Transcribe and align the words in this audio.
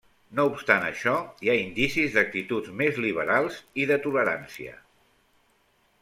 No 0.37 0.43
obstant 0.51 0.85
això, 0.85 1.11
hi 1.45 1.51
ha 1.51 1.57
indicis 1.65 2.15
d'actituds 2.15 2.71
més 2.81 2.97
liberals 3.05 3.59
i 3.83 3.89
de 3.91 3.99
tolerància. 4.07 4.73